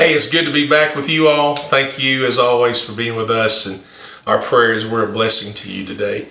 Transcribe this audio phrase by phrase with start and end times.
[0.00, 1.56] Hey, it's good to be back with you all.
[1.56, 3.66] Thank you, as always, for being with us.
[3.66, 3.84] And
[4.26, 6.26] our prayers were a blessing to you today.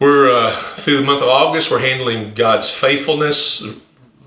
[0.00, 3.62] We're uh, through the month of August, we're handling God's faithfulness.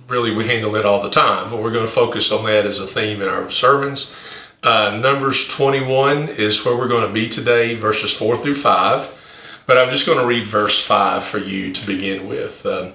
[0.08, 2.80] Really, we handle it all the time, but we're going to focus on that as
[2.80, 4.16] a theme in our sermons.
[4.64, 9.64] Uh, Numbers 21 is where we're going to be today, verses 4 through 5.
[9.66, 12.66] But I'm just going to read verse 5 for you to begin with.
[12.66, 12.92] Uh,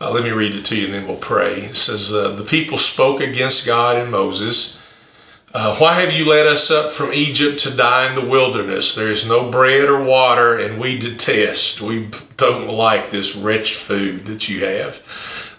[0.00, 1.60] uh, let me read it to you and then we'll pray.
[1.66, 4.79] It says, uh, The people spoke against God and Moses.
[5.52, 8.94] Uh, Why have you led us up from Egypt to die in the wilderness?
[8.94, 14.26] There is no bread or water, and we detest, we don't like this rich food
[14.26, 15.02] that you have.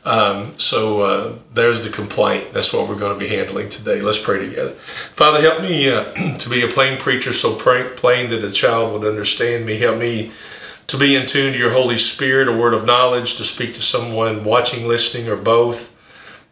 [0.05, 2.53] Um, so uh, there's the complaint.
[2.53, 4.01] That's what we're going to be handling today.
[4.01, 4.71] Let's pray together.
[5.13, 6.05] Father, help me uh,
[6.37, 9.77] to be a plain preacher, so plain that a child would understand me.
[9.77, 10.31] Help me
[10.87, 13.81] to be in tune to your Holy Spirit, a word of knowledge, to speak to
[13.81, 15.93] someone watching, listening, or both.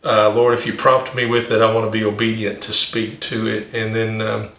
[0.03, 3.19] Uh, Lord, if you prompt me with it, I want to be obedient to speak
[3.21, 3.73] to it.
[3.73, 4.49] And then um,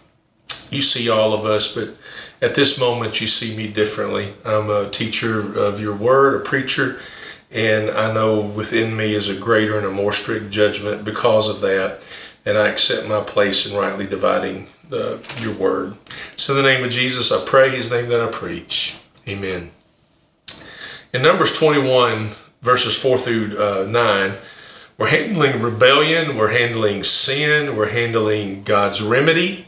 [0.69, 1.95] you see all of us, but
[2.41, 4.33] at this moment, you see me differently.
[4.45, 6.99] I'm a teacher of your word, a preacher,
[7.51, 11.61] and I know within me is a greater and a more strict judgment because of
[11.61, 12.03] that.
[12.45, 15.95] And I accept my place in rightly dividing the, your word.
[16.35, 18.95] So, in the name of Jesus, I pray, his name that I preach.
[19.27, 19.71] Amen.
[21.13, 22.31] In Numbers 21,
[22.63, 24.33] verses 4 through uh, 9,
[25.01, 29.65] we're handling rebellion, we're handling sin, we're handling God's remedy,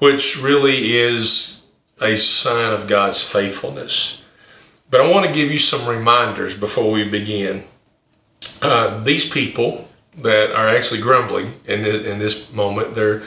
[0.00, 1.64] which really is
[2.02, 4.22] a sign of God's faithfulness.
[4.90, 7.62] But I want to give you some reminders before we begin.
[8.60, 9.86] Uh, these people
[10.18, 13.22] that are actually grumbling in, the, in this moment, they're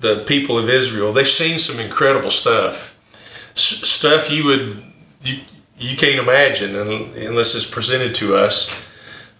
[0.00, 1.12] the people of Israel.
[1.12, 2.98] They've seen some incredible stuff,
[3.54, 4.82] S- stuff you would
[5.22, 5.40] you
[5.78, 8.74] you can't imagine unless it's presented to us.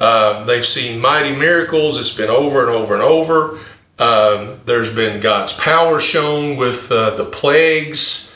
[0.00, 1.98] Uh, they've seen mighty miracles.
[1.98, 3.58] It's been over and over and over.
[3.98, 8.30] Um, there's been God's power shown with uh, the plagues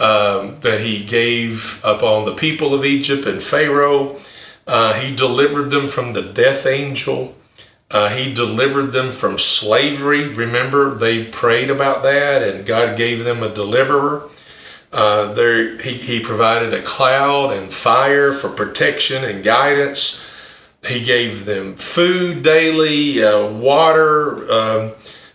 [0.00, 4.20] um, that He gave upon the people of Egypt and Pharaoh.
[4.66, 7.34] Uh, he delivered them from the death angel.
[7.90, 10.26] Uh, he delivered them from slavery.
[10.28, 14.28] Remember, they prayed about that, and God gave them a deliverer.
[14.92, 20.24] Uh, there, he, he provided a cloud and fire for protection and guidance.
[20.86, 24.92] He gave them food daily, uh, water um,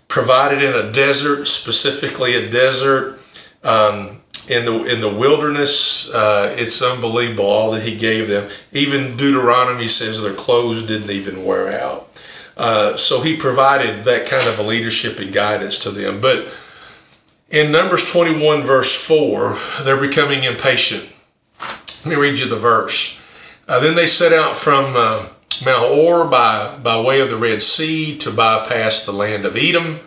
[0.08, 3.20] provided in a desert, specifically a desert.
[3.64, 8.50] Um, in the in the wilderness, uh, it's unbelievable all that he gave them.
[8.72, 12.12] Even Deuteronomy says their clothes didn't even wear out.
[12.58, 16.20] Uh, so he provided that kind of a leadership and guidance to them.
[16.20, 16.48] But
[17.50, 21.08] in Numbers 21, verse 4, they're becoming impatient.
[21.60, 23.18] Let me read you the verse.
[23.68, 25.30] Uh, then they set out from uh,
[25.64, 30.00] Mount Hor by, by way of the Red Sea to bypass the land of Edom.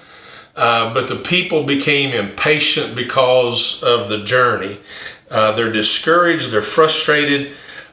[0.55, 4.79] Uh, but the people became impatient because of the journey.
[5.31, 7.53] Uh, they're discouraged, they're frustrated.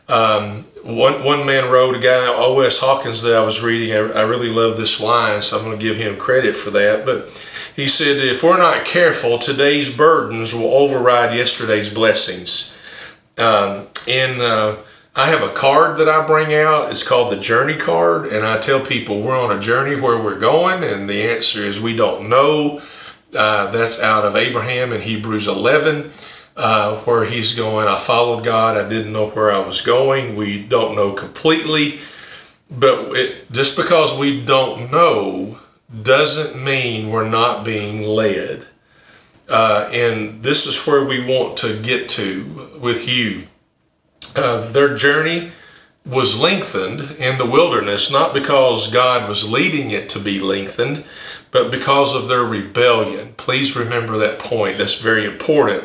[0.09, 2.79] Um, one, one man wrote, a guy, O.S.
[2.79, 5.83] Hawkins, that I was reading, I, I really love this line, so I'm going to
[5.83, 7.05] give him credit for that.
[7.05, 7.29] But
[7.75, 12.75] he said, if we're not careful, today's burdens will override yesterday's blessings.
[13.37, 14.77] Um, and uh,
[15.15, 16.91] I have a card that I bring out.
[16.91, 18.27] It's called the Journey Card.
[18.27, 20.83] And I tell people we're on a journey where we're going.
[20.83, 22.81] And the answer is we don't know.
[23.35, 26.11] Uh, that's out of Abraham in Hebrews 11.
[26.55, 28.75] Uh, where he's going, I followed God.
[28.75, 30.35] I didn't know where I was going.
[30.35, 31.99] We don't know completely.
[32.69, 35.57] But it, just because we don't know
[36.03, 38.67] doesn't mean we're not being led.
[39.47, 43.47] Uh, and this is where we want to get to with you.
[44.35, 45.51] Uh, their journey
[46.05, 51.03] was lengthened in the wilderness, not because God was leading it to be lengthened,
[51.51, 53.33] but because of their rebellion.
[53.37, 54.77] Please remember that point.
[54.77, 55.83] That's very important.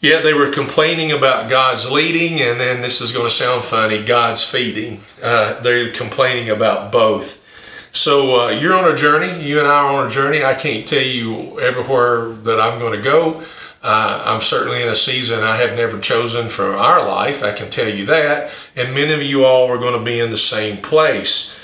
[0.00, 4.02] Yet they were complaining about God's leading, and then this is going to sound funny
[4.02, 5.02] God's feeding.
[5.22, 7.44] Uh, they're complaining about both.
[7.92, 9.46] So uh, you're on a journey.
[9.46, 10.42] You and I are on a journey.
[10.42, 13.42] I can't tell you everywhere that I'm going to go.
[13.82, 17.42] Uh, I'm certainly in a season I have never chosen for our life.
[17.42, 18.52] I can tell you that.
[18.76, 21.54] And many of you all are going to be in the same place.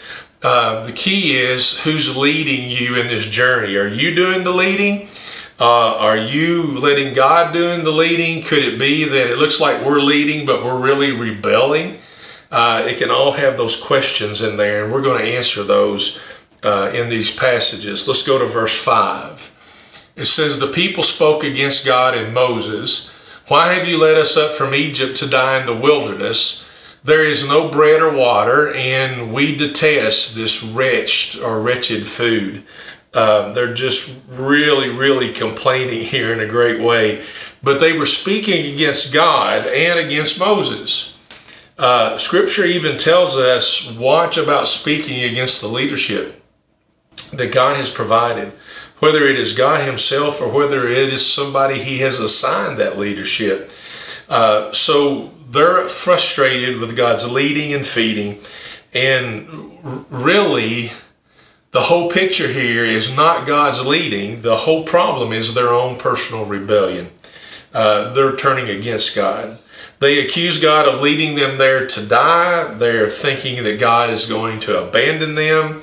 [0.42, 3.76] Uh, the key is who's leading you in this journey.
[3.76, 5.08] Are you doing the leading?
[5.58, 8.42] Uh, are you letting God doing the leading?
[8.42, 11.98] Could it be that it looks like we're leading, but we're really rebelling?
[12.50, 16.18] Uh, it can all have those questions in there, and we're going to answer those
[16.62, 18.06] uh, in these passages.
[18.06, 19.35] Let's go to verse 5.
[20.16, 23.10] It says, The people spoke against God and Moses.
[23.48, 26.66] Why have you led us up from Egypt to die in the wilderness?
[27.04, 32.64] There is no bread or water, and we detest this wretched or wretched food.
[33.14, 37.24] Um, they're just really, really complaining here in a great way.
[37.62, 41.14] But they were speaking against God and against Moses.
[41.78, 46.42] Uh, scripture even tells us watch about speaking against the leadership
[47.32, 48.52] that God has provided,
[48.98, 53.70] whether it is God Himself or whether it is somebody He has assigned that leadership.
[54.28, 58.40] Uh, so they're frustrated with God's leading and feeding.
[58.92, 60.92] And really,
[61.72, 64.42] the whole picture here is not God's leading.
[64.42, 67.10] The whole problem is their own personal rebellion.
[67.74, 69.58] Uh, they're turning against God.
[69.98, 72.72] They accuse God of leading them there to die.
[72.74, 75.82] They're thinking that God is going to abandon them,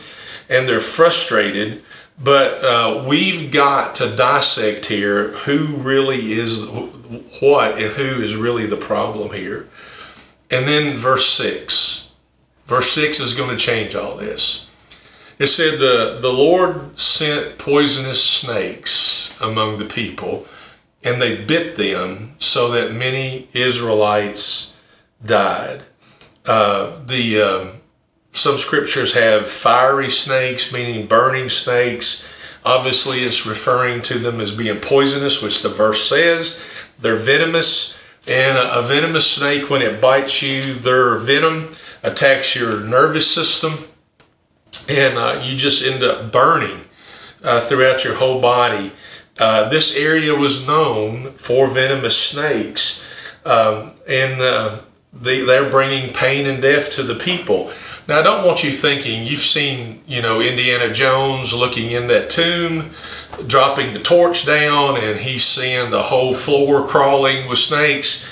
[0.49, 1.83] and they're frustrated.
[2.21, 6.63] But uh, we've got to dissect here who really is
[7.41, 9.67] what and who is really the problem here.
[10.51, 12.09] And then verse 6.
[12.65, 14.69] Verse 6 is going to change all this.
[15.39, 20.45] It said, the, the Lord sent poisonous snakes among the people
[21.03, 24.73] and they bit them so that many Israelites
[25.25, 25.81] died.
[26.45, 27.71] Uh, the um,
[28.33, 32.25] some scriptures have fiery snakes, meaning burning snakes.
[32.65, 36.63] Obviously, it's referring to them as being poisonous, which the verse says.
[36.99, 37.97] They're venomous,
[38.27, 43.85] and a, venomous snake, when it bites you, their venom attacks your nervous system,
[44.89, 46.81] and uh, you just end up burning
[47.43, 48.93] uh, throughout your whole body.
[49.39, 53.03] Uh, this area was known for venomous snakes,
[53.45, 54.79] um, and uh,
[55.11, 57.71] they, they're bringing pain and death to the people.
[58.07, 62.29] Now, I don't want you thinking you've seen, you know, Indiana Jones looking in that
[62.29, 62.91] tomb,
[63.47, 68.25] dropping the torch down, and he's seeing the whole floor crawling with snakes,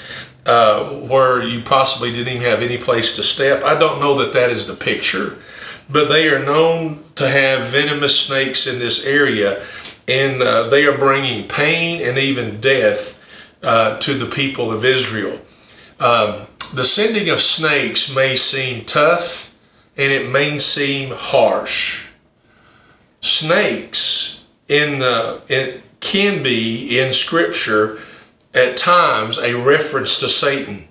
[0.45, 3.63] uh, where you possibly didn't even have any place to step.
[3.63, 5.37] I don't know that that is the picture,
[5.89, 9.63] but they are known to have venomous snakes in this area
[10.07, 13.21] and uh, they are bringing pain and even death
[13.63, 15.39] uh, to the people of Israel.
[15.99, 19.50] Um, the sending of snakes may seem tough
[19.97, 22.07] and it may seem harsh.
[23.21, 27.99] Snakes in, uh, in, can be in Scripture
[28.53, 30.87] at times a reference to Satan,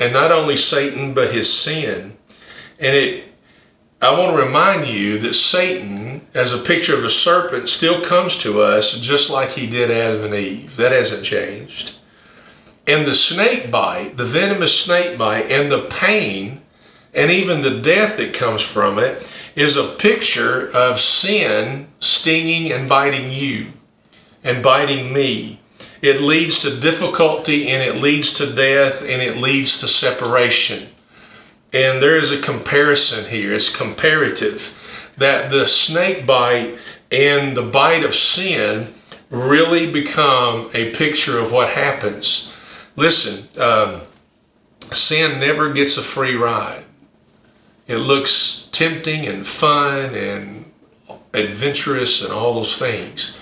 [0.00, 2.16] and not only Satan but his sin.
[2.78, 3.26] And it
[4.00, 8.36] I want to remind you that Satan, as a picture of a serpent, still comes
[8.38, 10.76] to us just like he did Adam and Eve.
[10.76, 11.94] That hasn't changed.
[12.86, 16.60] And the snake bite, the venomous snake bite, and the pain,
[17.16, 19.26] and even the death that comes from it,
[19.56, 23.72] is a picture of sin stinging and biting you
[24.44, 25.58] and biting me.
[26.02, 30.88] It leads to difficulty and it leads to death and it leads to separation.
[31.72, 34.78] And there is a comparison here, it's comparative,
[35.16, 36.78] that the snake bite
[37.10, 38.92] and the bite of sin
[39.30, 42.52] really become a picture of what happens.
[42.94, 44.02] Listen, um,
[44.92, 46.85] sin never gets a free ride.
[47.86, 50.72] It looks tempting and fun and
[51.32, 53.38] adventurous and all those things,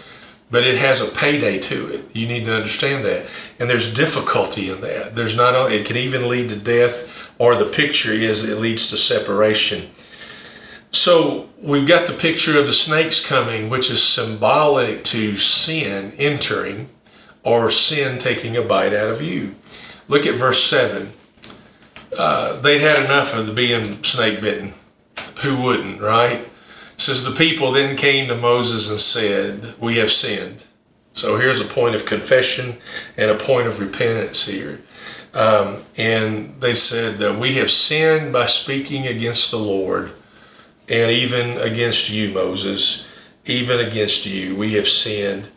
[0.51, 2.15] but it has a payday to it.
[2.15, 3.27] You need to understand that.
[3.59, 5.15] And there's difficulty in that.
[5.15, 8.91] There's not, only, it can even lead to death or the picture is it leads
[8.91, 9.91] to separation.
[10.93, 16.89] So we've got the picture of the snakes coming, which is symbolic to sin entering
[17.43, 19.57] or sin taking a bite out of you.
[20.07, 21.13] Look at verse 7.
[22.17, 24.75] Uh, they'd had enough of the being snake bitten.
[25.43, 26.49] Who wouldn't, right?
[26.97, 30.65] Says the people then came to Moses and said, We have sinned.
[31.13, 32.77] So here's a point of confession
[33.17, 34.81] and a point of repentance here.
[35.33, 40.13] Um, and they said, uh, We have sinned by speaking against the Lord
[40.89, 43.07] and even against you, Moses,
[43.47, 44.55] even against you.
[44.57, 45.49] We have sinned.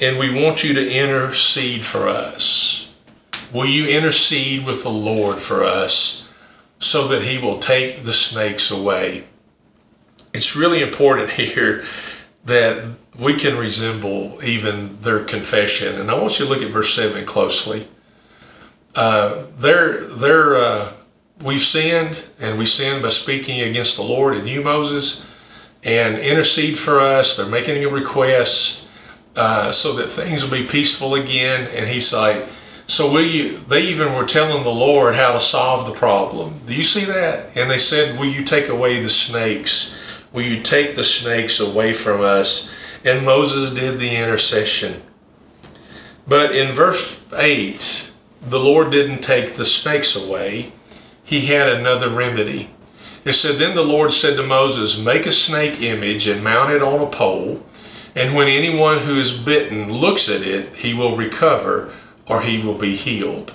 [0.00, 2.77] And we want you to intercede for us.
[3.52, 6.28] Will you intercede with the Lord for us
[6.78, 9.26] so that He will take the snakes away?
[10.32, 11.84] It's really important here
[12.44, 12.84] that
[13.18, 16.00] we can resemble even their confession.
[16.00, 17.88] And I want you to look at verse 7 closely
[18.98, 20.92] uh, they're they're uh,
[21.42, 25.24] we've sinned and we sinned by speaking against the Lord and you Moses
[25.84, 28.88] and intercede for us they're making a request
[29.36, 32.46] uh, so that things will be peaceful again and he's like
[32.88, 36.60] so will you they even were telling the Lord how to solve the problem.
[36.66, 37.56] Do you see that?
[37.56, 39.96] And they said will you take away the snakes?
[40.32, 42.72] Will you take the snakes away from us?
[43.04, 45.02] And Moses did the intercession.
[46.26, 50.72] But in verse 8 the Lord didn't take the snakes away,
[51.22, 52.70] he had another remedy.
[53.24, 56.82] It said, Then the Lord said to Moses, Make a snake image and mount it
[56.82, 57.62] on a pole.
[58.14, 61.92] And when anyone who is bitten looks at it, he will recover
[62.28, 63.52] or he will be healed.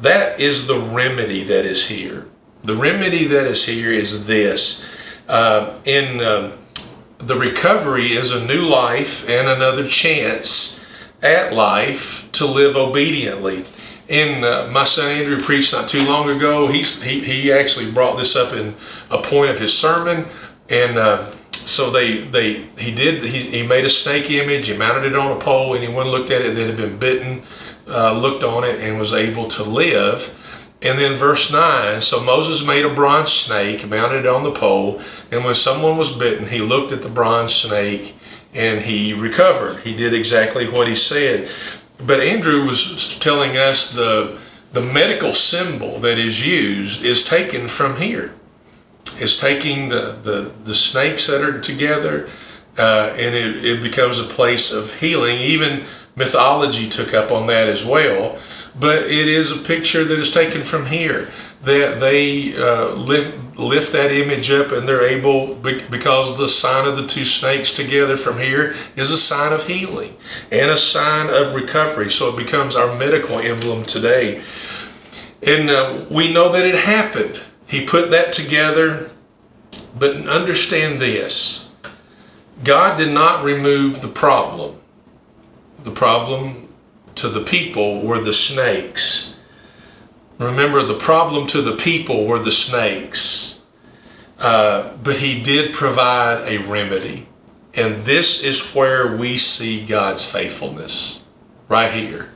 [0.00, 2.28] That is the remedy that is here.
[2.62, 4.84] The remedy that is here is this.
[5.28, 6.56] Uh, in uh,
[7.18, 10.80] the recovery is a new life and another chance
[11.22, 13.64] at life to live obediently.
[14.08, 16.68] And uh, my son Andrew preached not too long ago.
[16.68, 18.76] He's, he, he actually brought this up in
[19.10, 20.26] a point of his sermon.
[20.68, 25.04] And uh, so they, they he did, he, he made a snake image, he mounted
[25.04, 27.42] it on a pole, he and looked at it that had been bitten,
[27.88, 30.34] uh, looked on it, and was able to live.
[30.82, 35.00] And then verse 9 so Moses made a bronze snake, mounted it on the pole,
[35.30, 38.14] and when someone was bitten, he looked at the bronze snake
[38.54, 39.80] and he recovered.
[39.80, 41.50] He did exactly what he said.
[41.98, 44.38] But Andrew was telling us the,
[44.72, 48.34] the medical symbol that is used is taken from here.
[49.18, 52.28] It's taking the, the, the snakes that are together
[52.78, 55.38] uh, and it, it becomes a place of healing.
[55.38, 55.84] Even
[56.16, 58.38] mythology took up on that as well.
[58.78, 61.30] But it is a picture that is taken from here
[61.62, 66.96] that they uh, lift, lift that image up and they're able, because the sign of
[66.96, 70.16] the two snakes together from here is a sign of healing
[70.52, 72.10] and a sign of recovery.
[72.10, 74.42] So it becomes our medical emblem today.
[75.42, 77.40] And uh, we know that it happened.
[77.66, 79.10] He put that together,
[79.98, 81.68] but understand this
[82.62, 84.80] God did not remove the problem.
[85.84, 86.68] The problem
[87.16, 89.34] to the people were the snakes.
[90.38, 93.58] Remember, the problem to the people were the snakes.
[94.38, 97.26] Uh, but he did provide a remedy.
[97.74, 101.20] And this is where we see God's faithfulness,
[101.68, 102.30] right here.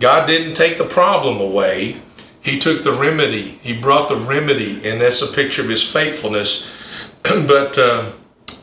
[0.00, 2.00] God didn't take the problem away,
[2.40, 3.58] He took the remedy.
[3.62, 6.68] He brought the remedy, and that's a picture of His faithfulness.
[7.22, 8.12] but uh,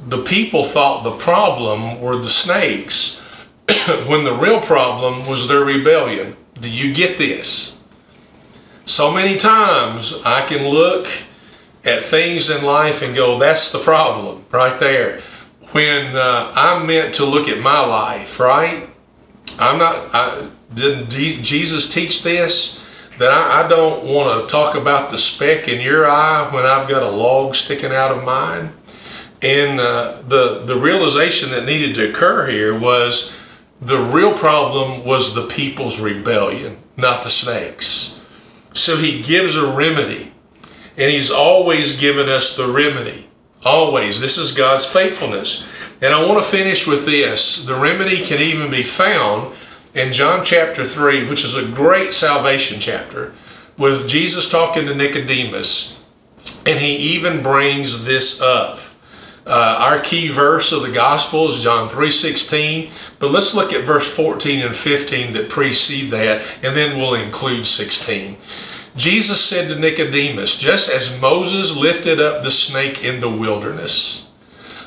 [0.08, 3.21] the people thought the problem were the snakes
[4.08, 6.36] when the real problem was their rebellion.
[6.60, 7.78] Do you get this?
[8.86, 11.08] So many times I can look
[11.84, 15.22] at things in life and go, that's the problem right there.
[15.72, 18.90] When uh, I'm meant to look at my life, right?
[19.58, 22.84] I'm not, I, didn't Jesus teach this?
[23.18, 26.90] That I, I don't want to talk about the speck in your eye when I've
[26.90, 28.74] got a log sticking out of mine.
[29.42, 33.34] And uh, the, the realization that needed to occur here was
[33.82, 38.22] the real problem was the people's rebellion, not the snakes.
[38.74, 40.32] So he gives a remedy,
[40.98, 43.28] and he's always given us the remedy.
[43.64, 44.20] Always.
[44.20, 45.66] This is God's faithfulness.
[46.02, 47.66] And I want to finish with this.
[47.66, 49.56] The remedy can even be found
[49.94, 53.34] in John chapter 3, which is a great salvation chapter,
[53.78, 56.04] with Jesus talking to Nicodemus.
[56.66, 58.80] And he even brings this up.
[59.46, 64.08] Uh, our key verse of the gospel is John 3:16, but let's look at verse
[64.08, 68.38] 14 and 15 that precede that, and then we'll include 16.
[68.96, 74.28] Jesus said to Nicodemus, just as Moses lifted up the snake in the wilderness,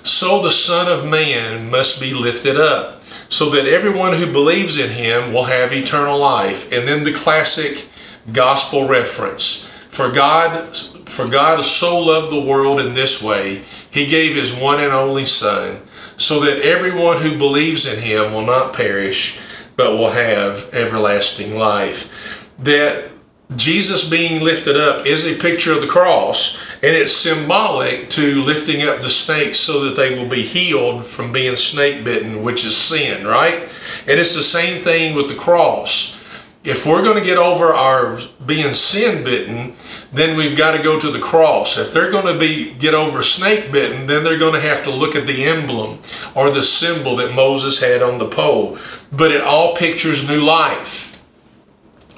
[0.04, 4.90] so the Son of Man must be lifted up, so that everyone who believes in
[4.90, 6.70] him will have eternal life.
[6.70, 7.86] And then the classic
[8.32, 9.68] gospel reference.
[9.94, 10.76] For God
[11.14, 15.24] for God so loved the world in this way, he gave his one and only
[15.24, 15.80] Son,
[16.16, 19.38] so that everyone who believes in him will not perish,
[19.76, 22.12] but will have everlasting life.
[22.58, 23.10] That
[23.54, 28.82] Jesus being lifted up is a picture of the cross, and it's symbolic to lifting
[28.82, 32.76] up the snakes so that they will be healed from being snake bitten, which is
[32.76, 33.68] sin, right?
[34.08, 36.18] And it's the same thing with the cross.
[36.64, 39.74] If we're going to get over our being sin bitten,
[40.14, 41.76] then we've got to go to the cross.
[41.76, 44.90] If they're going to be get over snake bitten, then they're going to have to
[44.90, 45.98] look at the emblem
[46.34, 48.78] or the symbol that Moses had on the pole.
[49.10, 51.24] But it all pictures new life.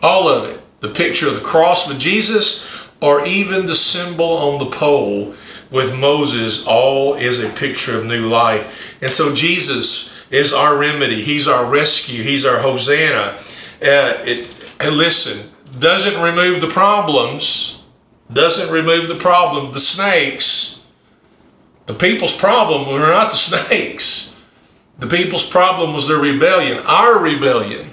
[0.03, 0.61] All of it.
[0.81, 2.67] The picture of the cross with Jesus
[3.01, 5.35] or even the symbol on the pole
[5.71, 8.97] with Moses all is a picture of new life.
[9.01, 11.23] And so Jesus is our remedy.
[11.23, 12.23] He's our rescue.
[12.23, 13.39] He's our Hosanna.
[13.83, 14.49] Uh, it,
[14.81, 17.76] listen, doesn't remove the problems,
[18.33, 19.73] doesn't remove the problem.
[19.73, 20.83] The snakes,
[21.87, 24.33] the people's problem were not the snakes.
[24.99, 27.93] The people's problem was their rebellion, our rebellion.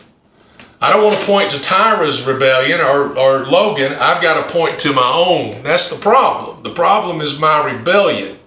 [0.79, 3.93] I don't want to point to Tyra's rebellion or, or Logan.
[3.93, 5.63] I've got to point to my own.
[5.63, 6.63] That's the problem.
[6.63, 8.37] The problem is my rebellion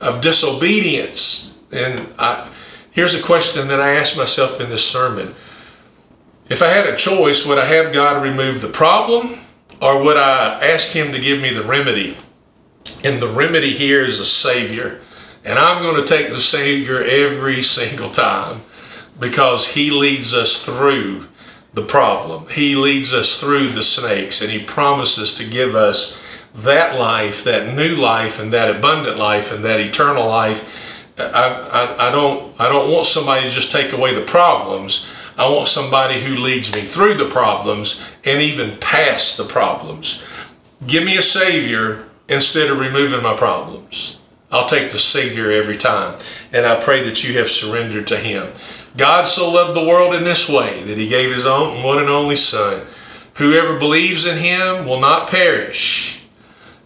[0.00, 1.56] of disobedience.
[1.70, 2.50] And I,
[2.90, 5.34] here's a question that I asked myself in this sermon.
[6.48, 9.38] If I had a choice, would I have God remove the problem
[9.80, 12.16] or would I ask Him to give me the remedy?
[13.04, 15.00] And the remedy here is a Savior.
[15.44, 18.62] And I'm going to take the Savior every single time
[19.18, 21.26] because He leads us through
[21.74, 22.48] the problem.
[22.48, 26.18] He leads us through the snakes and He promises to give us
[26.54, 30.78] that life, that new life, and that abundant life, and that eternal life.
[31.18, 35.06] I, I, I, don't, I don't want somebody to just take away the problems.
[35.36, 40.22] I want somebody who leads me through the problems and even past the problems.
[40.86, 44.18] Give me a Savior instead of removing my problems.
[44.50, 46.18] I'll take the Savior every time.
[46.52, 48.52] And I pray that you have surrendered to Him.
[48.96, 52.10] God so loved the world in this way that He gave His own one and
[52.10, 52.86] only Son.
[53.34, 56.22] Whoever believes in Him will not perish.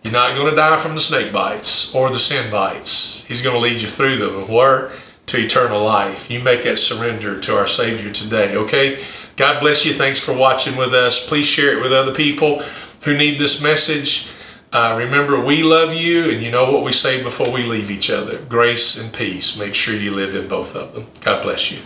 [0.05, 3.25] You're not going to die from the snake bites or the sin bites.
[3.27, 4.47] He's going to lead you through them.
[4.47, 4.93] Where?
[5.27, 6.31] To eternal life.
[6.31, 9.03] You make that surrender to our Savior today, okay?
[9.35, 9.93] God bless you.
[9.93, 11.27] Thanks for watching with us.
[11.27, 12.63] Please share it with other people
[13.03, 14.29] who need this message.
[14.73, 18.09] Uh, remember, we love you, and you know what we say before we leave each
[18.09, 19.59] other grace and peace.
[19.59, 21.07] Make sure you live in both of them.
[21.21, 21.79] God bless you.